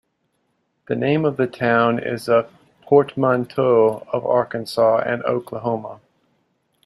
The 0.87 0.95
name 0.95 1.25
of 1.25 1.37
the 1.37 1.45
town 1.45 1.99
is 1.99 2.27
a 2.27 2.49
portmanteau 2.81 3.99
of 4.11 4.25
Arkansas 4.25 4.97
and 5.05 5.23
Oklahoma. 5.25 5.99